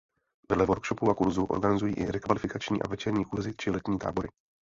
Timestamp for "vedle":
0.49-0.65